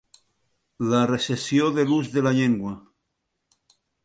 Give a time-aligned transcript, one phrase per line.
[0.93, 2.73] La recessió de l'ús de la llengua.